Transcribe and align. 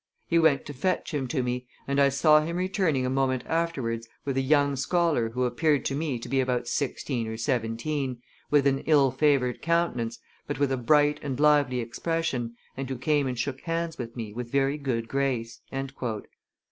He 0.27 0.39
went 0.39 0.65
to 0.65 0.73
fetch 0.73 1.13
him 1.13 1.27
to 1.27 1.43
me, 1.43 1.67
and 1.87 2.01
I 2.01 2.09
saw 2.09 2.41
him 2.41 2.57
returning 2.57 3.05
a 3.05 3.07
moment 3.11 3.43
afterwards 3.45 4.07
with 4.25 4.35
a 4.35 4.41
young 4.41 4.75
scholar 4.75 5.29
who 5.29 5.43
appeared 5.43 5.85
to 5.85 5.95
me 5.95 6.17
to 6.17 6.27
be 6.27 6.39
about 6.39 6.67
sixteen 6.67 7.27
or 7.27 7.37
seventeen, 7.37 8.19
with 8.49 8.65
an 8.65 8.79
ill 8.87 9.11
favored 9.11 9.61
countenance, 9.61 10.17
but 10.47 10.57
with 10.57 10.71
a 10.71 10.77
bright 10.77 11.19
and 11.21 11.39
lively 11.39 11.81
expression, 11.81 12.55
and 12.75 12.89
who 12.89 12.97
came 12.97 13.27
and 13.27 13.37
shook 13.37 13.61
hands 13.61 13.99
with 13.99 14.15
me 14.15 14.33
with 14.33 14.49
very 14.51 14.79
good 14.79 15.07
grace." 15.07 15.59